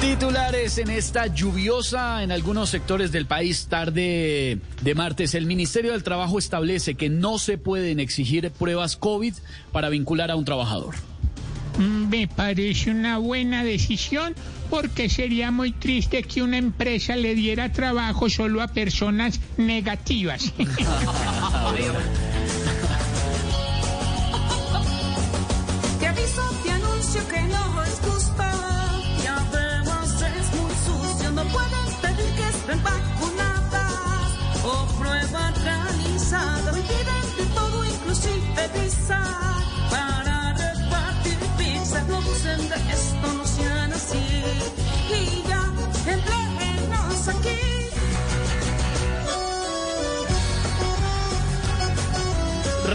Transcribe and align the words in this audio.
Titulares 0.00 0.78
en 0.78 0.88
esta 0.88 1.26
lluviosa 1.26 2.22
en 2.22 2.32
algunos 2.32 2.70
sectores 2.70 3.12
del 3.12 3.26
país 3.26 3.66
tarde 3.68 4.58
de 4.80 4.94
martes. 4.94 5.34
El 5.34 5.44
Ministerio 5.44 5.92
del 5.92 6.02
Trabajo 6.02 6.38
establece 6.38 6.94
que 6.94 7.10
no 7.10 7.38
se 7.38 7.58
pueden 7.58 8.00
exigir 8.00 8.50
pruebas 8.50 8.96
COVID 8.96 9.34
para 9.72 9.90
vincular 9.90 10.30
a 10.30 10.36
un 10.36 10.46
trabajador. 10.46 10.94
Me 11.78 12.28
parece 12.28 12.90
una 12.90 13.18
buena 13.18 13.62
decisión 13.62 14.34
porque 14.70 15.08
sería 15.08 15.50
muy 15.50 15.72
triste 15.72 16.22
que 16.22 16.42
una 16.42 16.56
empresa 16.56 17.16
le 17.16 17.34
diera 17.34 17.72
trabajo 17.72 18.30
solo 18.30 18.62
a 18.62 18.68
personas 18.68 19.40
negativas. 19.58 20.52
No 42.60 42.76
dicen 42.76 42.86
de 42.86 42.92
esto, 42.92 43.32
no 43.34 43.44
sean 43.44 43.92
así. 43.92 44.18
Y 45.08 45.48
ya, 45.48 45.64
empleenos 46.12 47.28
aquí. 47.28 47.58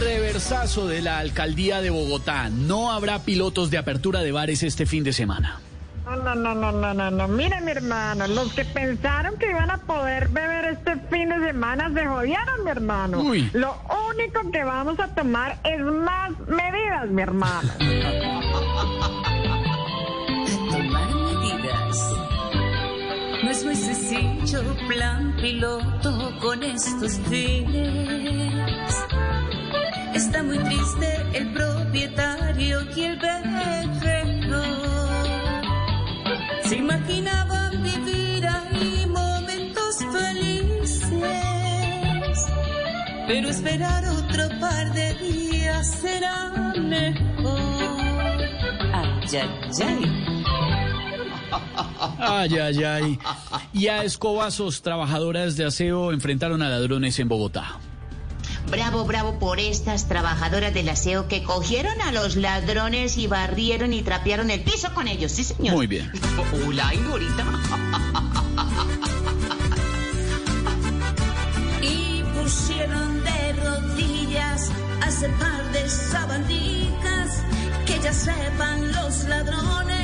Reversazo 0.00 0.86
de 0.86 1.02
la 1.02 1.18
alcaldía 1.18 1.80
de 1.80 1.90
Bogotá. 1.90 2.50
No 2.50 2.92
habrá 2.92 3.20
pilotos 3.20 3.70
de 3.70 3.78
apertura 3.78 4.20
de 4.20 4.32
bares 4.32 4.62
este 4.62 4.86
fin 4.86 5.02
de 5.04 5.12
semana. 5.12 5.60
No, 6.04 6.16
no, 6.16 6.34
no, 6.34 6.54
no, 6.54 6.72
no, 6.72 6.94
no, 6.94 7.10
no. 7.10 7.28
Mire, 7.28 7.60
mi 7.60 7.70
hermano, 7.72 8.26
los 8.28 8.52
que 8.54 8.64
pensaron 8.64 9.36
que 9.38 9.50
iban 9.50 9.70
a 9.70 9.78
poder 9.78 10.28
beber 10.28 10.64
este 10.66 10.96
fin 11.10 11.28
de 11.28 11.46
semana 11.46 11.90
se 11.92 12.06
jodieron, 12.06 12.64
mi 12.64 12.70
hermano. 12.70 13.20
Uy. 13.20 13.50
Lo 13.52 13.76
único 14.10 14.50
que 14.50 14.64
vamos 14.64 14.98
a 15.00 15.08
tomar 15.08 15.58
es 15.64 15.80
más 15.80 16.30
medidas, 16.46 17.08
mi 17.08 17.22
hermano. 17.22 17.70
No 23.42 23.50
es 23.50 23.64
muy 23.64 23.76
sencillo 23.76 24.62
plan 24.88 25.36
piloto 25.40 26.32
con 26.40 26.62
estos 26.62 27.18
fines. 27.28 29.04
Está 30.14 30.42
muy 30.42 30.58
triste 30.58 31.26
el 31.34 31.52
propietario 31.52 32.80
y 32.96 33.02
el 33.02 33.18
berrero. 33.18 34.62
Se 36.64 36.76
imaginaban 36.76 37.82
vivir 37.82 38.46
ahí 38.46 39.06
momentos 39.06 39.98
felices. 40.12 41.00
Pero 43.28 43.48
esperar 43.50 44.04
otro 44.06 44.48
par 44.58 44.92
de 44.92 45.14
días 45.14 45.86
será 46.00 46.50
mejor. 46.76 47.58
Ay, 48.92 49.38
ay, 49.40 49.48
ay. 49.86 50.37
Ay, 52.18 52.56
ay, 52.58 52.84
ay. 52.84 53.18
Y 53.72 53.88
a 53.88 54.04
escobazos, 54.04 54.82
trabajadoras 54.82 55.56
de 55.56 55.64
aseo 55.66 56.12
enfrentaron 56.12 56.62
a 56.62 56.68
ladrones 56.68 57.18
en 57.18 57.28
Bogotá. 57.28 57.78
Bravo, 58.70 59.04
bravo 59.04 59.38
por 59.38 59.60
estas 59.60 60.08
trabajadoras 60.08 60.74
del 60.74 60.88
aseo 60.90 61.26
que 61.26 61.42
cogieron 61.42 62.00
a 62.02 62.12
los 62.12 62.36
ladrones 62.36 63.16
y 63.16 63.26
barrieron 63.26 63.94
y 63.94 64.02
trapearon 64.02 64.50
el 64.50 64.60
piso 64.60 64.92
con 64.94 65.08
ellos. 65.08 65.32
Sí, 65.32 65.44
señor. 65.44 65.74
Muy 65.74 65.86
bien. 65.86 66.10
Hola, 66.66 66.92
Ignorita. 66.94 67.44
Y 71.80 72.22
pusieron 72.34 73.24
de 73.24 73.52
rodillas 73.54 74.70
a 75.02 75.08
ese 75.08 75.28
par 75.30 75.72
de 75.72 75.88
sabandijas 75.88 77.42
que 77.86 77.98
ya 78.00 78.12
sepan 78.12 78.92
los 78.92 79.24
ladrones 79.24 79.97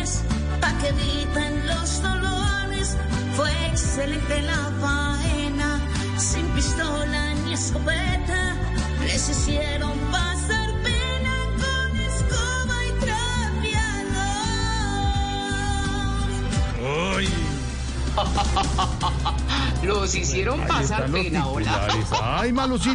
que 0.85 0.91
eviten 0.91 1.67
los 1.67 2.03
dolores. 2.03 2.97
Fue 3.37 3.51
excelente 3.67 4.43
la 4.43 4.71
faena, 4.81 5.81
sin 6.19 6.47
pistola 6.49 7.35
ni 7.45 7.55
escopeta. 7.55 8.57
Les 9.01 9.29
hicieron 9.31 9.99
pasar 10.11 10.71
pena 10.83 11.35
con 11.63 11.97
escoba 11.97 12.77
y 12.89 12.93
trapeador. 13.05 14.15
Los 19.85 20.15
hicieron 20.15 20.61
pasar 20.67 21.11
pena, 21.11 21.47
hola. 21.47 21.89
Ay, 22.23 22.53
Malucita. 22.53 22.95